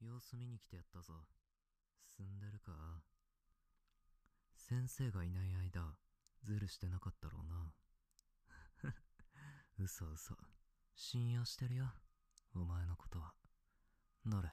[0.00, 1.26] 様子見に来てやったぞ。
[2.16, 3.02] 進んでるか？
[4.56, 5.94] 先生がいない間、
[6.42, 7.74] ズルしてなかったろうな。
[9.78, 10.36] 嘘嘘。
[10.94, 11.92] 信用してるよ。
[12.54, 13.34] お前のことは。
[14.24, 14.50] どれ、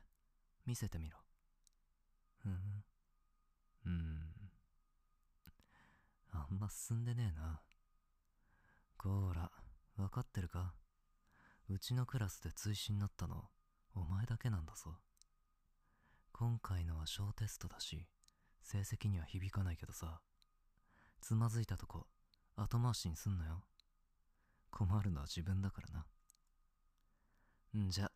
[0.66, 1.18] 見せてみろ。
[2.38, 2.84] ふん。
[3.86, 4.52] うん。
[6.32, 7.62] あんま進んでねえな。
[8.98, 9.52] こーら、
[9.96, 10.76] わかってるか？
[11.70, 13.50] うちのクラスで追試になったの、
[13.94, 15.00] お前だけなんだぞ。
[16.40, 18.06] 今回のは小テストだし、
[18.62, 20.22] 成績には響かないけどさ、
[21.20, 22.06] つまずいたとこ、
[22.56, 23.64] 後回しにすんなよ。
[24.70, 27.82] 困るのは自分だからな。
[27.82, 28.12] んじゃ、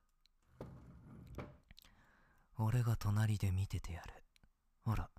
[2.57, 4.23] 俺が隣で見ててやる。
[4.85, 5.09] ほら、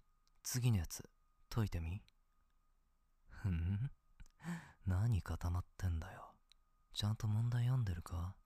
[0.45, 1.03] 次のやつ、
[1.51, 2.05] 解いてみ。
[3.31, 3.91] ふん？
[4.87, 6.37] 何固まってんだよ。
[6.95, 8.37] ちゃんと問題読んでるか？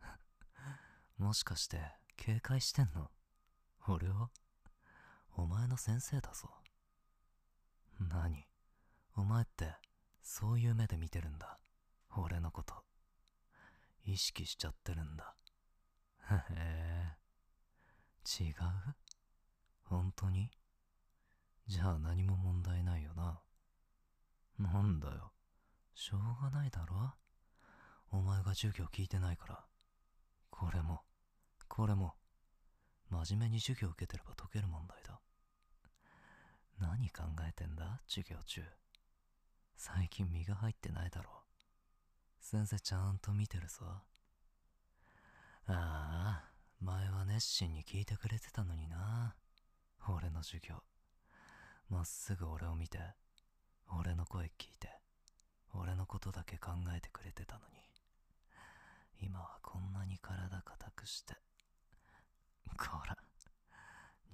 [1.16, 1.80] もしかして、
[2.18, 3.10] 警戒してんの？
[3.88, 4.30] 俺は？
[5.36, 6.48] お前の先生だぞ。
[7.98, 8.46] 何？
[9.16, 9.74] お前って、
[10.22, 11.58] そういう目で見てるんだ。
[12.16, 12.74] 俺のこと。
[14.04, 15.34] 意識しちゃってるんだ。
[16.30, 17.16] へえ。
[18.40, 18.54] 違う？
[19.82, 20.50] 本当に？
[21.66, 23.40] じゃあ何も問題ないよな。
[24.58, 25.32] なんだよ。
[25.94, 27.14] しょうがないだろ？
[28.12, 29.64] お前が授業聞いてないから。
[30.50, 31.00] これも、
[31.68, 32.14] これも、
[33.12, 35.20] 真面目に授業受けてれば解ける問題だ。
[36.80, 38.00] 何考えてんだ？
[38.08, 38.62] 授業中。
[39.76, 41.30] 最近身が入ってないだろ。
[42.40, 43.84] 先生ちゃんと見てるぞ。
[45.66, 46.44] ああ、
[46.80, 49.36] 前は熱心に聞いてくれてたのにな。
[50.08, 50.82] 俺の授業。
[51.90, 52.98] まっすぐ俺を見て、
[53.90, 54.88] 俺の声聞いて、
[55.74, 57.74] 俺のことだけ考えてくれてたのに。
[59.20, 61.34] 今はこんなに体硬くして。
[62.76, 63.16] こら、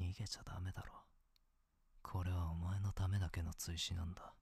[0.00, 0.94] 逃げちゃダメだろ。
[2.02, 4.32] これはお前のためだけの追試なんだ。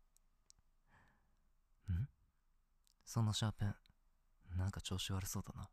[1.92, 2.08] ん？
[3.04, 3.74] そのシャーペン、
[4.56, 5.68] なんか調子悪そうだな。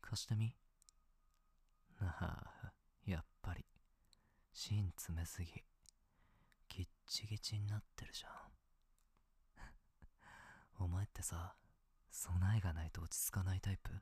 [0.00, 0.54] 貸してみ
[2.00, 2.72] なあ、
[3.06, 3.64] やっぱり、
[4.52, 5.50] 芯詰めすぎ。
[6.68, 8.32] ギッチギチになってるじゃん。
[10.84, 11.54] お前ってさ、
[12.10, 14.00] 備えがないと落ち着かないタイプ？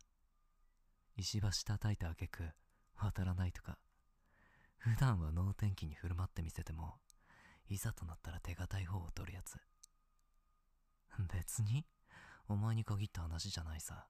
[1.16, 2.53] 石橋叩いた挙句、
[3.06, 3.78] 渡らないとか。
[4.78, 6.94] 普段は能天気に振る舞ってみせても、
[7.69, 9.56] いざとなったら手堅い方を取るやつ。
[11.33, 11.84] 別に、
[12.49, 14.06] お前に限った話じゃないさ。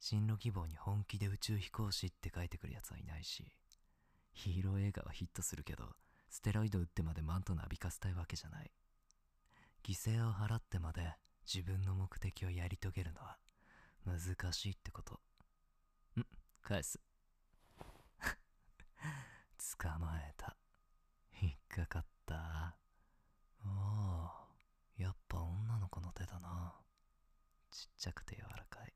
[0.00, 3.52] 進路希望に本気で宇宙飛行士って書いてくるやつはいないし、
[4.32, 5.96] ヒーロー映画はヒットするけど、
[6.30, 8.70] ステロイド打ってまでマントなびかせたいわけじゃない。
[9.84, 11.14] 犠牲を払ってまで
[11.52, 13.38] 自分の目的をやり遂げるのは
[14.04, 15.14] 難しいってこと。
[16.20, 16.26] ん
[16.62, 17.07] 返す。
[19.80, 20.56] 捕まえた。
[21.40, 22.34] 引っかかった。
[22.34, 22.74] あ
[23.64, 24.46] あ、
[24.96, 26.74] やっぱ女の子の手だな。
[27.70, 28.92] ちっちゃくて柔らかい。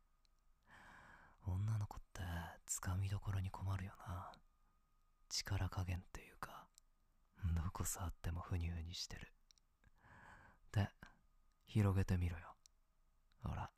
[1.47, 2.23] 女の子って
[2.67, 4.33] つかみどころに困るよな。
[5.29, 6.67] 力加減っていうか、
[7.45, 9.33] どこ触ってもふにゅふにしてる。
[10.73, 10.89] で、
[11.67, 12.57] 広げてみろよ。
[13.43, 13.71] ほら、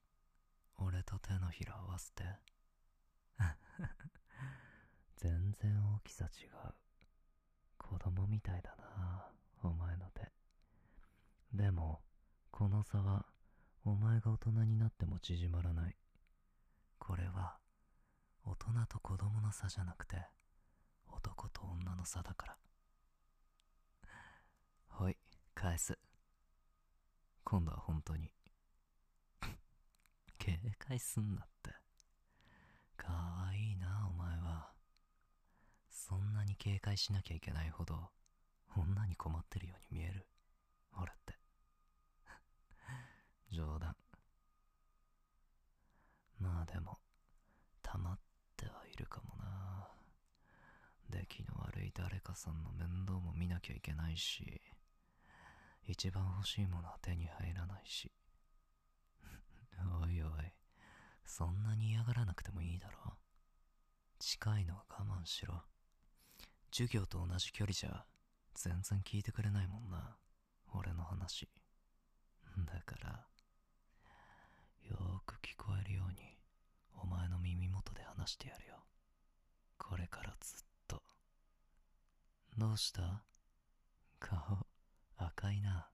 [0.79, 2.25] 俺と手のひら合わせて。
[5.17, 6.75] 全然大きさ違う。
[7.79, 9.27] 子供みたいだな、
[9.63, 10.33] お前の手。
[11.53, 12.01] でも、
[12.51, 13.27] この差は、
[13.85, 15.97] お前が大人になっても縮まらない。
[16.99, 17.59] これは、
[18.45, 20.17] 大人と子供の差じゃなくて、
[21.09, 22.57] 男と女の差だから。
[24.89, 25.17] ほい、
[25.55, 25.99] 返す。
[27.45, 28.33] 今度は本当に。
[30.39, 31.75] 警戒すんなって。
[32.97, 33.54] かわいい、
[36.07, 38.11] そんなに警戒しなきゃいけないほど、
[38.77, 40.27] 女に困ってるように見える。
[41.01, 41.39] 俺って。
[43.51, 43.97] 冗談。
[46.39, 47.01] まあでも、
[47.81, 48.19] 溜まっ
[48.55, 49.89] てはいるかもな。
[51.09, 54.61] 出来の悪い誰かさんの面倒も見なきゃいけないし、
[55.85, 58.13] 一番欲しいものは手に入らないし。
[60.03, 60.53] おいおい、
[61.25, 63.17] そんなに嫌がらなくてもいいだろ。
[64.19, 65.65] 近いのは我慢しろ。
[66.77, 68.05] 授業と同じ距離じゃ、
[68.53, 70.17] 全然聞いてくれないもんな。
[70.73, 71.49] 俺の話。
[72.67, 73.29] だから、
[74.91, 76.37] よーく聞こえるように、
[76.97, 78.85] お前の耳元で話してやるよ。
[79.79, 81.01] これからずっと。
[82.59, 83.23] どうした？
[84.19, 84.67] 顔、
[85.17, 85.89] 赤いな。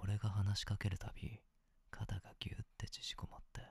[0.00, 1.40] 俺が話しかけるたび、
[1.90, 3.62] 肩がギュッて縮こまって、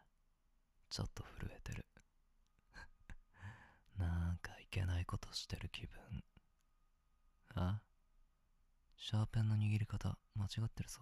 [0.90, 1.86] ちょっと震えてる。
[3.98, 6.24] なんかけないことしてる気分。
[7.56, 7.82] あ？
[8.98, 11.00] シャーペンの握り方間違ってるぞ。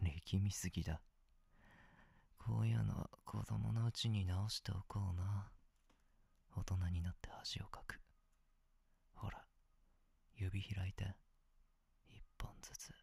[0.00, 1.00] 力みすぎだ。
[2.38, 5.50] こういうのは子供のうちに直しておこうな。
[6.54, 8.00] 大人になって恥をかく。
[9.14, 9.44] ほら、
[10.36, 11.14] 指開いて、
[12.10, 12.94] 一本ずつ。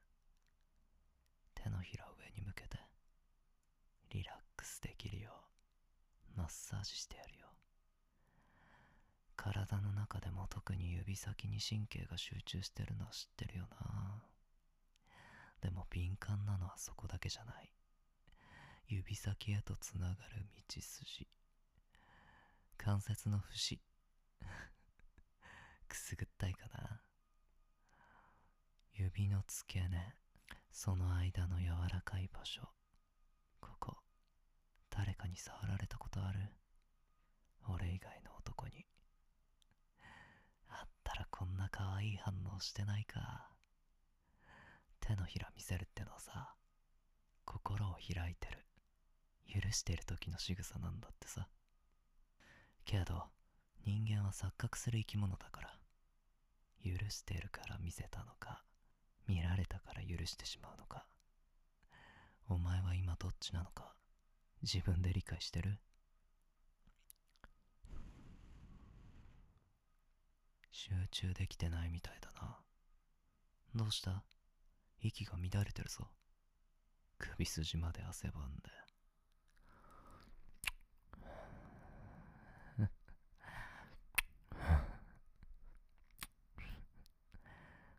[1.55, 2.77] 手のひら上に向けて、
[4.11, 5.31] リラックスできるよ
[6.35, 7.47] う、マッサージしてやるよ。
[9.43, 14.23] 体の中でも特に指先に神経が集中してるのは知ってるよな。
[15.61, 17.73] でも敏感なのはそこだけじゃない。
[18.87, 21.27] 指先へとつながる道筋。
[22.77, 23.81] 関節の節。
[25.89, 27.01] くすぐったいかな。
[28.93, 30.15] 指の付け根、
[30.71, 32.61] その間の柔らかい場所。
[33.59, 33.97] ここ、
[34.89, 36.49] 誰かに触られたことある？
[37.67, 38.85] 俺以外の男に。
[41.75, 43.49] 可愛い反応してないか。
[44.99, 46.53] 手のひら見せるってのはさ、
[47.45, 48.63] 心を開いてる、
[49.59, 51.47] 許してる時の仕草なんだってさ。
[52.85, 53.23] けど、
[53.85, 55.79] 人間は錯覚する生き物だから、
[56.85, 58.63] 許してるから見せたのか、
[59.27, 61.07] 見られたから許してしまうのか。
[62.49, 63.95] お前は今どっちなのか、
[64.61, 65.79] 自分で理解してる？
[70.75, 72.57] 集中できてないみたいだな。
[73.75, 74.23] どうした？
[74.99, 76.07] 息が乱れてるぞ。
[77.19, 78.63] 首筋まで汗ばんで。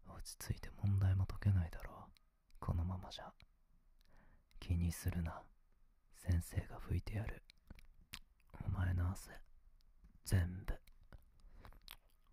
[0.08, 1.94] 落ち着いて問題も解けないだろう。
[2.58, 3.32] このままじゃ。
[4.58, 5.42] 気にするな。
[6.16, 7.44] 先生が拭いてやる。
[8.66, 9.30] お前の汗、
[10.24, 10.74] 全部、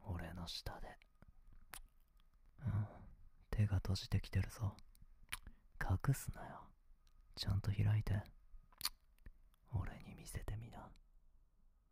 [0.05, 0.87] 俺の下で。
[2.65, 2.87] うん、
[3.51, 4.75] 手が閉じてきてるぞ。
[5.79, 6.61] 隠すなよ。
[7.35, 8.23] ちゃんと開いて。
[9.73, 10.89] 俺に見せてみな。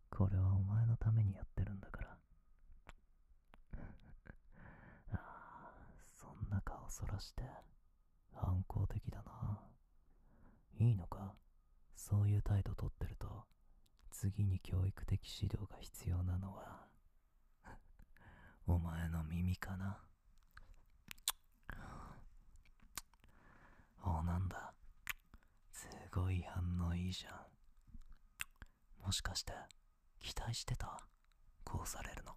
[0.10, 2.18] これはお前のためにやってるんだから。
[5.14, 5.72] ああ、
[6.04, 7.44] そんな顔そらして、
[8.34, 9.64] 反抗的だな。
[10.80, 11.36] いいのか？
[11.96, 13.46] そういう態度とってると、
[14.10, 16.89] 次に教育的指導が必要なのは、
[18.70, 19.98] お前の耳かな？
[24.04, 24.72] お、なんだ？
[25.72, 29.06] すごい反応いいじゃん。
[29.08, 29.54] もしかして、
[30.20, 31.00] 期待してた？
[31.64, 32.34] こうされるの。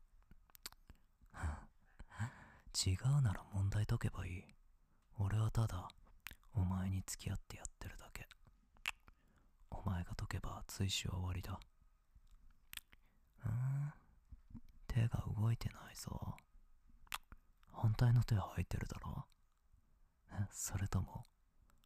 [2.75, 4.45] 違うなら問題解けばいい。
[5.19, 5.87] 俺はただ、
[6.55, 8.27] お前に付き合ってやってるだけ。
[9.71, 11.61] お前が解けば追試は終わりだ。
[13.45, 13.93] うん
[14.89, 16.37] 手が動いてないぞ。
[17.73, 19.27] 反対の手は入ってるだろ、
[20.51, 21.27] それとも、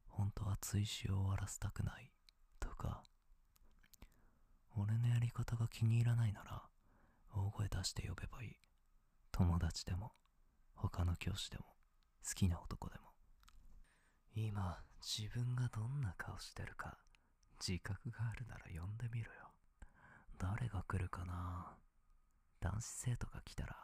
[0.09, 2.13] 本当は追試を終わらせたくない？
[2.61, 3.03] とか、
[4.77, 6.63] 俺のやり方が気に入らないなら、
[7.35, 8.57] 大声出して呼べばいい。
[9.33, 10.13] 友達でも、
[10.75, 11.65] 他の教師でも、
[12.27, 13.13] 好きな男でも。
[14.35, 16.99] 今、自分がどんな顔してるか、
[17.59, 19.53] 自覚があるなら呼んでみろよ。
[20.39, 21.75] 誰が来るかな？
[22.61, 23.77] 男子生徒が来たら、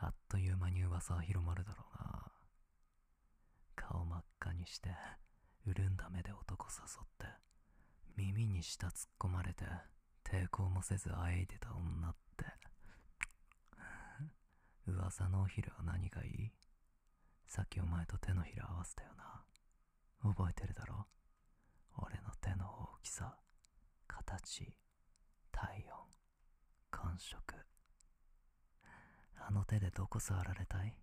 [0.00, 2.32] あっという間に噂は広まるだろうな。
[3.74, 4.90] 顔真っ赤にして、
[5.66, 7.26] 潤んだ目で男誘って、
[8.16, 9.64] 耳に舌突っ込まれて、
[10.24, 12.44] 抵抗もせずあえいでた女って。
[14.86, 16.52] 噂のお昼は何がいい？
[17.46, 19.42] さっきお前と手のひら合わせたよな。
[20.22, 21.06] 覚えてるだろ？
[21.98, 23.36] 俺の手の大きさ、
[24.06, 24.74] 形、
[25.50, 25.97] 体温、
[27.18, 27.54] 触。
[29.46, 30.94] あの手でどこ触られたい？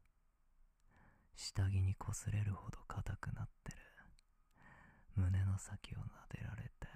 [1.36, 3.78] 下着に擦れるほど硬くなってる。
[5.16, 6.88] 胸の先を撫でられて、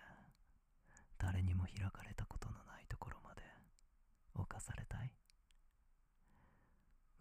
[1.18, 3.42] 誰にも開かれたことのないところまで
[4.36, 5.12] 侵されたい？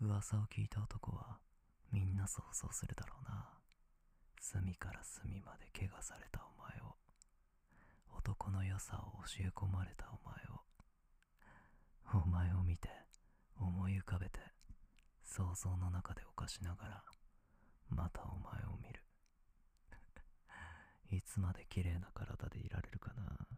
[0.01, 1.39] 噂を聞いた男は
[1.91, 3.49] みんな想像するだろうな。
[4.41, 6.95] 隅から隅まで怪我されたお前を、
[8.17, 10.48] 男の良さを教え込まれたお前を、
[12.15, 12.89] お前を見て、
[13.57, 14.41] 思い浮かべて、
[15.25, 17.05] 想像の中で犯しながら、
[17.91, 19.05] またお前を見る。
[21.11, 23.49] いつまで綺麗な体でいられるかな。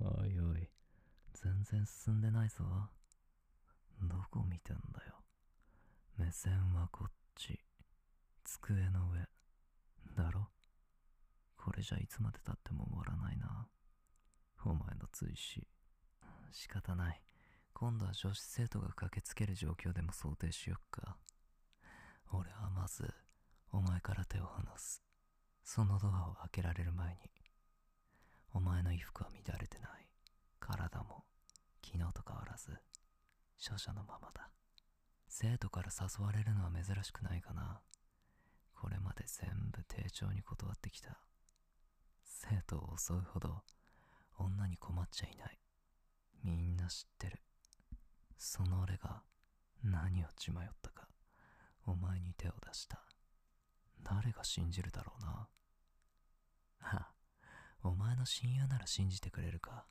[0.00, 0.70] おいおい、
[1.34, 2.90] 全然進んでないぞ。
[4.00, 5.24] どこ見てんだよ。
[6.16, 7.60] 目線はこっち。
[8.44, 9.28] 机の上。
[10.14, 10.50] だろ？
[11.56, 13.68] これじゃいつまでたっても終わらないな。
[14.64, 15.68] お前の追試。
[16.52, 17.22] 仕方ない。
[17.72, 21.16] 今度は女子生徒が駆けつける状況でも想定しよっか。
[22.32, 23.12] 俺はまず
[23.70, 25.02] お前から手を離す。
[25.62, 27.18] そのドアを開けられる前に。
[28.52, 30.08] お前の衣服は乱れてない。
[30.58, 31.24] 体も
[31.84, 32.72] 昨日と変わらず。
[33.58, 34.50] 処者のままだ。
[35.28, 37.80] 生徒から誘われるのは珍しくないかな。
[38.74, 41.18] これまで全部丁重に断ってきた。
[42.24, 43.62] 生徒を襲うほど
[44.38, 45.58] 女に困っちゃいない。
[46.44, 47.40] みんな知ってる。
[48.36, 49.22] その俺が
[49.82, 51.08] 何を血迷ったか
[51.86, 53.02] お前に手を出した。
[54.02, 55.48] 誰が信じるだろうな。
[56.80, 57.12] あ
[57.82, 59.86] お前の親友なら信じてくれるか。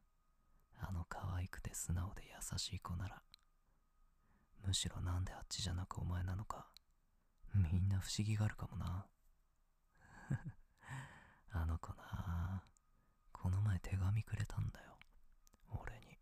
[0.79, 3.21] あの可愛くて素直で優しい子なら。
[4.65, 6.67] むしろなんであっちじゃなくお前なのか。
[7.55, 9.07] みんな不思議があるかもな。
[11.51, 12.63] あの子な。
[13.31, 14.97] この前手紙くれたんだよ
[15.69, 16.17] 俺に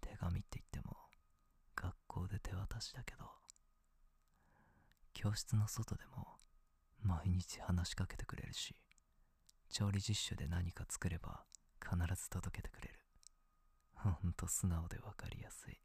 [0.00, 0.96] 手紙って言っても
[1.76, 1.94] 学
[2.76, 3.24] 校で手渡しだけど
[5.14, 6.36] 教室の外でも
[7.02, 8.74] 毎日話しかけてくれるし
[9.70, 11.44] 調理実習で何か作れば
[11.82, 12.94] 必ず届けてくれる。
[13.94, 15.78] ほんと素直で分かりやすい。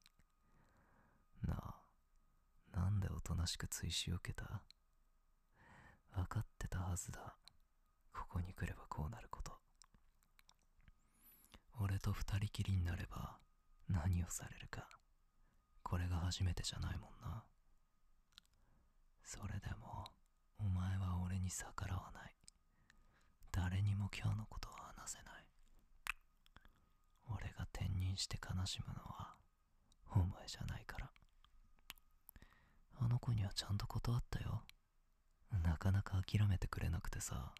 [1.47, 4.61] なあなんでおとなしく追試を受けた？
[6.13, 7.35] 分かってたはずだ。
[8.13, 9.51] ここに来ればこうなること。
[11.79, 13.37] 俺と二人きりになれば
[13.89, 14.87] 何をされるか。
[15.91, 17.43] これが初めてじゃないもんな。
[19.25, 20.05] それでも
[20.57, 22.33] お前は俺に逆らわない。
[23.51, 25.45] 誰にも今日のことは話せない。
[27.27, 29.35] 俺が転任して悲しむのは
[30.15, 31.11] お前じゃないから。
[33.01, 34.63] あの子にはちゃんと断ったよ。
[35.61, 37.51] なかなか諦めてくれなくてさ。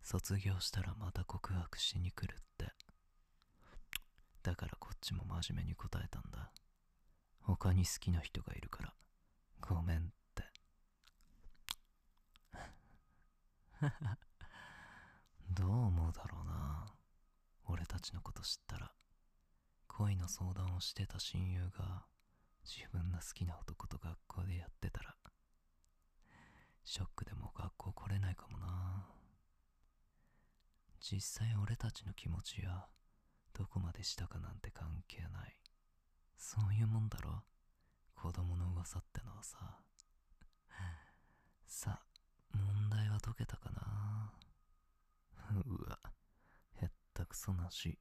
[0.00, 2.72] 卒業したらまた告白しに来るって。
[4.44, 6.52] だからこっちも真面目に答えたんだ。
[7.46, 8.92] 他に好きな人がいるから。
[9.60, 10.02] ごめんっ
[10.34, 10.44] て。
[15.50, 16.92] どう思うだろうな。
[17.66, 18.92] 俺たちのこと知ったら。
[19.86, 22.08] 恋の相談をしてた親友が
[22.64, 25.16] 自分の好きな男と学校でやってたら。
[26.84, 29.08] ショックでも学校来れないかもな。
[31.00, 32.88] 実際俺たちの気持ちや
[33.52, 35.56] どこまでしたかなんて関係ない。
[36.36, 37.42] そういうもんだろ？
[38.14, 39.80] 子供の噂ってのはさ。
[41.66, 42.00] さ
[42.52, 44.32] 問題は解けたかな？
[45.64, 45.98] うわ
[46.82, 47.98] へったくそなし。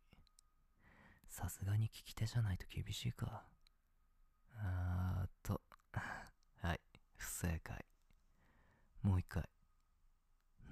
[1.27, 3.45] さすがに聞き手じゃないと厳しいか。
[4.57, 5.61] あーと
[6.61, 6.81] はい
[7.17, 7.85] 不正解。
[9.01, 9.49] もう一回。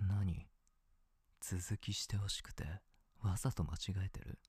[0.01, 0.49] 何？
[1.41, 2.81] 続きしてほしくて
[3.19, 4.39] わざと間違えてる？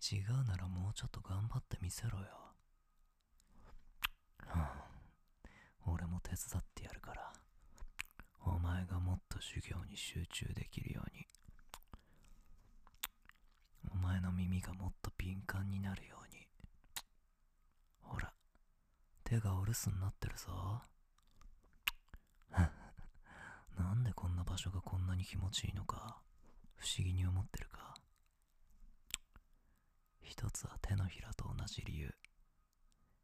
[0.00, 2.24] 違うならもうちょっと頑張ってみせろよ、
[4.46, 4.84] はあ、
[5.86, 7.32] 俺も手伝ってやるから。
[8.40, 11.26] お前がもっと授業に集中できるように。
[13.92, 16.46] お前の耳がもっと敏感になるように。
[18.00, 18.32] ほら
[19.24, 20.82] 手がお留守になってるぞ。
[23.76, 26.20] なんでこんな場所がこんなに気持ちいいのか
[26.76, 27.67] 不思議に思ってる。
[30.38, 32.14] 一つは手のひらと同じ理由。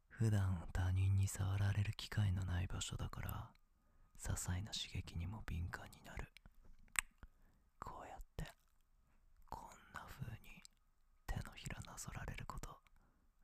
[0.09, 3.51] 普段他人に触られる機会のない場所だから
[4.19, 6.27] 些細な刺激にも敏感になる。
[7.79, 8.51] こうやって
[9.49, 10.61] こんな風に
[11.25, 12.67] 手のひらなぞられること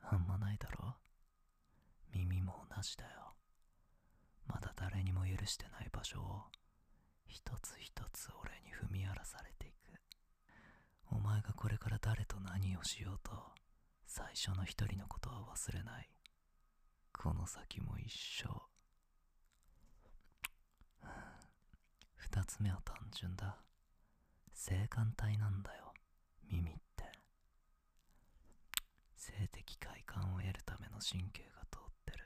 [0.02, 0.98] あんまないだろ？
[2.14, 3.38] 耳も同じだよ。
[4.48, 6.42] まだ誰にも許してない場所を
[7.26, 9.94] 一つ一つ俺に踏み荒らされていく。
[11.12, 13.32] お前がこれから誰と何をしようと
[14.06, 16.10] 最初の一人のことは忘れない。
[17.14, 18.12] この先も一
[18.44, 18.50] 生
[22.16, 23.58] 二つ目は単純だ。
[24.54, 25.94] 性感帯なんだよ。
[26.50, 27.04] 耳って。
[29.16, 32.26] 性的快感を得るための神経が通ってる。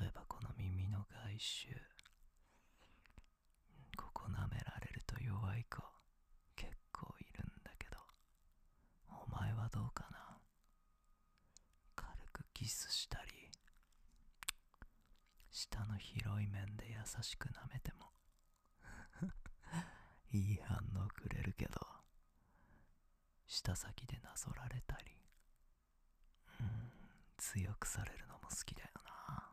[0.00, 1.68] 例えばこの耳の外周。
[3.96, 5.82] ここ舐められると弱い子
[6.56, 7.96] 結構いるんだけど
[9.08, 10.38] お前はどうかな
[11.94, 13.50] 軽くキスしたり
[15.60, 18.10] 下の広い面で優しく舐めても
[20.32, 21.78] いい反応くれるけど
[23.46, 25.14] 舌先でなぞられたり
[26.60, 26.92] うん
[27.36, 29.50] 強くされるのも好きだよな。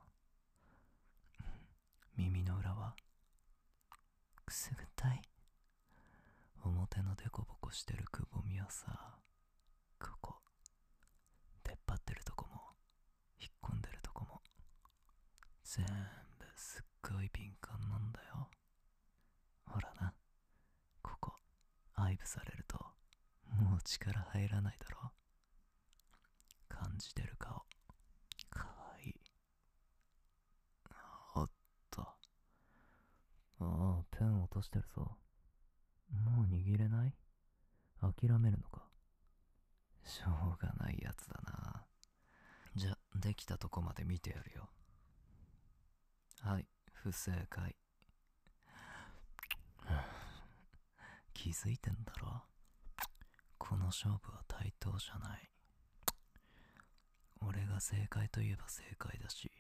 [2.15, 2.95] 耳の裏は
[4.45, 5.21] くすぐったい。
[6.63, 9.16] 表のデコボコしてるくぼみはさ
[15.77, 18.49] 全部すっごい敏感なんだよ。
[19.65, 20.13] ほらな。
[21.03, 21.33] ここ
[21.93, 22.77] 愛撫されると
[23.59, 25.11] もう力入らないだろ。
[26.67, 27.63] 感じてる顔。
[28.49, 29.09] かわい。
[29.09, 29.13] い
[31.35, 31.49] おっ
[31.91, 32.01] と。
[32.01, 32.07] あ
[33.59, 35.17] あペン落としてるぞ。
[36.11, 37.13] もう握れない？
[38.01, 38.83] 諦めるのか？
[40.03, 41.85] しょうがないやつだな。
[42.75, 44.69] じゃできたとこまで見てやるよ。
[46.47, 46.65] はい。
[46.93, 47.75] 不正解。
[51.33, 52.41] 気づいてんだろ？
[53.57, 55.51] この勝負は対等じゃない。
[57.41, 59.51] 俺が正解といえば正解だし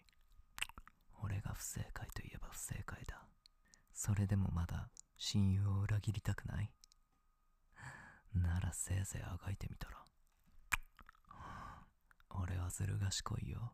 [1.21, 3.21] 俺が不正解といえば不正解だ。
[3.93, 6.71] それでもまだ親友を裏切りたくない？
[8.33, 9.97] ならせいぜいあがいてみたら。
[12.29, 13.73] 俺はずる賢いよ。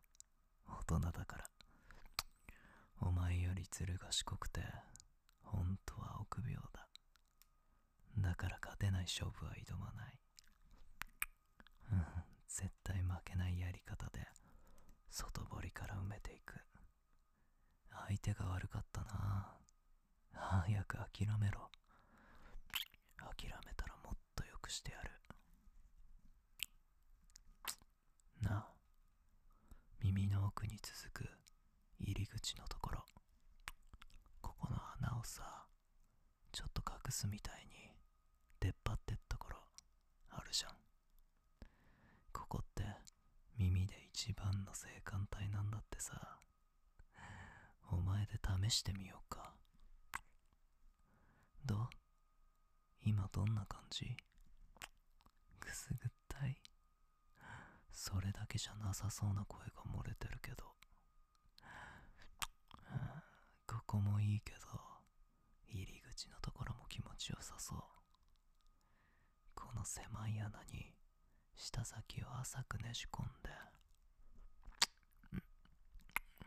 [0.67, 1.45] 大人だから。
[3.05, 4.61] お前よりずる賢くて
[5.43, 6.87] 本当は臆病だ。
[8.17, 10.19] だから勝てない勝負は挑まない。
[12.47, 14.25] 絶対負けないやり方で
[15.09, 16.55] 外堀から埋めていく。
[18.07, 19.57] 相手が悪かったな。
[20.33, 21.69] 早く諦めろ。
[23.17, 25.11] 諦めたらもっと良くしてやる。
[28.41, 28.67] なあ
[30.01, 31.29] 耳の奥に続く
[32.05, 33.05] 入り口のところ。
[34.41, 35.65] ここの穴をさ
[36.51, 37.91] ちょっと隠すみたいに
[38.59, 39.57] 出っ張ってっところ
[40.29, 40.71] あるじゃん。
[42.33, 42.83] ここって
[43.57, 46.37] 耳で一番の性感帯なんだってさ。
[47.91, 49.53] お前で試してみようか。
[51.65, 51.87] どう？
[53.05, 54.17] 今どんな感じ？
[55.59, 56.57] くすぐったい。
[57.91, 60.63] それだけじゃなさそうな声が漏れてるけど。
[63.93, 64.57] こもいいけど
[65.69, 67.79] 入り口のところも気持ちよさそう。
[69.53, 70.91] この狭い穴に
[71.55, 73.51] 舌先を浅くねじ込んで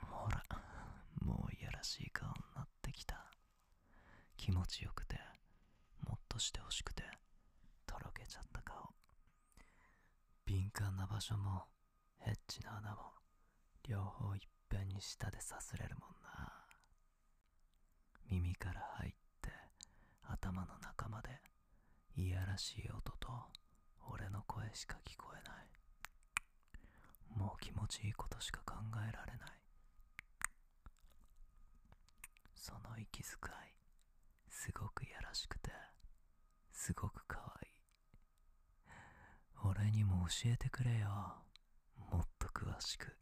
[0.01, 0.43] ほら
[1.25, 3.31] もういやらしい顔になってきた。
[4.37, 5.15] 気持ちよくて
[6.05, 7.05] もっとしてほしくて
[7.87, 8.91] とろけちゃった顔。
[10.45, 11.63] 敏感な場所も
[12.19, 12.97] ヘッチの穴も
[13.89, 16.56] 両方いっぺんに舌でさすれるもんな。
[18.31, 19.13] 耳から入っ
[19.43, 19.51] て
[20.23, 21.29] 頭の中まで
[22.17, 23.29] いやらしい音と
[24.11, 25.67] 俺の声しか聞こえない。
[27.39, 28.75] もう気持ちいいことしか考
[29.09, 29.51] えられない。
[32.55, 33.27] その息遣い
[34.49, 35.71] すごくやらしくて
[36.73, 37.73] すごく可愛い。
[37.73, 37.77] い
[39.65, 41.09] 俺にも教えてくれよ。
[42.11, 43.17] もっと詳しく。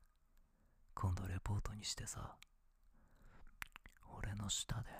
[0.94, 2.36] 今度レポートにしてさ。
[4.44, 4.90] の下で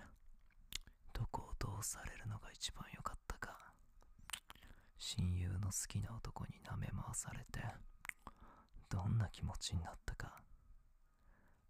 [1.12, 3.54] どこをどうされるのが一番良かったか
[4.96, 7.61] 親友の好きな男に舐め回されて
[8.88, 10.40] どんな気持ちになったか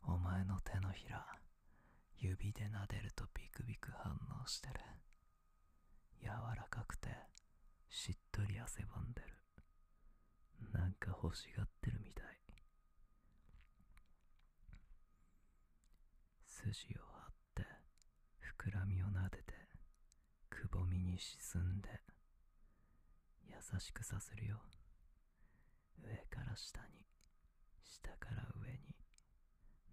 [0.07, 1.27] お前の手のひら
[2.17, 4.75] 指で撫でるとビクビク反応してる。
[6.23, 7.09] 柔らかくて
[7.91, 9.29] しっとり汗ばんでる。
[10.73, 12.25] なんか欲しがってるみたい。
[16.47, 17.14] 筋を
[18.65, 19.55] 張って膨らみを撫でて
[20.49, 21.89] くぼみに沈んで
[23.47, 24.61] 優しくさせるよ。
[26.03, 27.07] 上から下に
[27.83, 28.79] 下から上に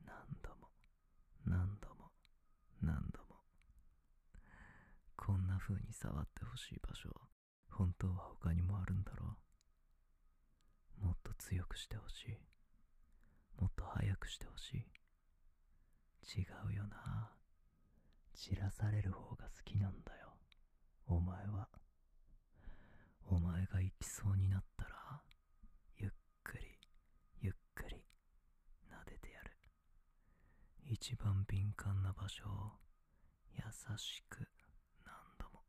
[0.06, 0.70] 何度も
[1.46, 2.12] 何度も
[2.82, 3.42] 何度も。
[5.16, 7.10] こんな風に触ってほしい場所
[7.70, 9.38] 本当は他にもあるんだろ
[11.02, 11.06] う。
[11.06, 12.38] もっと強くしてほしい。
[13.60, 16.40] もっと早くしてほしい。
[16.40, 17.41] 違うよな。
[18.34, 20.34] 散らされる方が好きなんだよ。
[21.08, 21.67] お前は。
[23.28, 25.22] お前が行きそうになったら
[25.98, 26.12] ゆっ
[26.44, 26.63] くり
[27.39, 27.96] ゆっくり
[28.89, 29.52] 撫でてやる。
[30.89, 32.74] 一番敏感な場所を
[33.56, 33.63] 優
[33.98, 34.39] しく
[35.06, 35.62] 何度も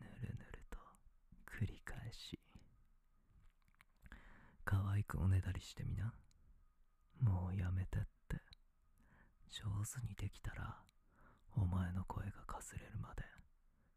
[0.00, 0.78] ぬるぬると
[1.46, 2.38] 繰り返し。
[4.64, 6.14] 可愛くおねだりしてみな。
[7.20, 8.40] もうやめてって。
[9.50, 10.80] 上手にできたら
[11.56, 13.22] お前の声がかすれるまで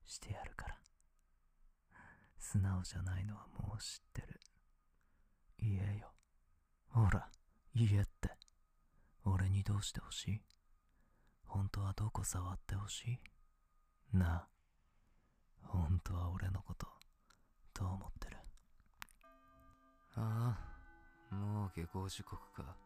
[0.05, 0.75] してやるから。
[2.37, 4.39] 素直じゃないのはもう知ってる。
[5.59, 6.13] 言えよ。
[6.89, 7.29] ほら
[7.73, 8.29] 言えって。
[9.23, 10.41] 俺にどうしてほしい？
[11.45, 13.19] 本当はどこ触ってほし
[14.13, 14.17] い？
[14.17, 14.47] なあ。
[15.63, 16.87] 本当は俺のこと
[17.73, 18.37] どう思ってる？
[20.17, 20.57] あ
[21.31, 22.77] あもう下校時刻か。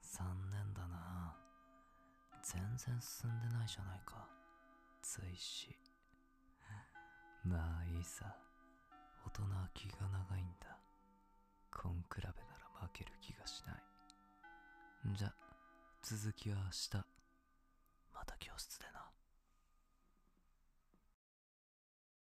[0.00, 1.36] 残念だな
[2.42, 4.26] 全然進んでないじゃないか。
[5.00, 5.76] 追試。
[7.44, 8.36] まあいいさ。
[9.24, 10.76] 大人は気が長いんだ。
[11.72, 12.32] 根比べなら
[12.80, 13.82] 負ける気がしない。
[15.16, 15.32] じゃ
[16.02, 17.06] 続きは明日。
[18.12, 19.21] また教室でな。